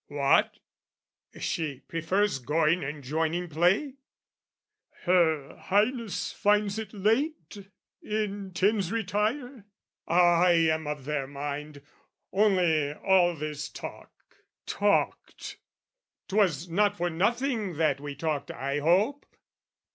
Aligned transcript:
What, 0.07 0.57
she 1.39 1.81
prefers 1.81 2.39
going 2.39 2.83
and 2.83 3.03
joining 3.03 3.47
play? 3.49 3.97
Her 5.03 5.55
Highness 5.55 6.31
finds 6.31 6.79
it 6.79 6.91
late, 6.91 7.69
intends 8.01 8.91
retire? 8.91 9.67
I 10.07 10.53
am 10.53 10.87
of 10.87 11.05
their 11.05 11.27
mind: 11.27 11.83
only, 12.33 12.93
all 12.95 13.35
this 13.35 13.69
talk, 13.69 14.11
talked, 14.65 15.57
'Twas 16.27 16.67
not 16.67 16.97
for 16.97 17.11
nothing 17.11 17.75
that 17.77 17.99
we 17.99 18.15
talked, 18.15 18.49
I 18.49 18.79
hope? 18.79 19.23